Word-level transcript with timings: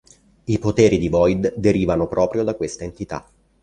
I 0.45 0.57
poteri 0.57 0.97
di 0.97 1.09
Void 1.09 1.53
derivano 1.57 2.07
proprio 2.07 2.43
da 2.43 2.55
questa 2.55 2.83
entità. 2.85 3.23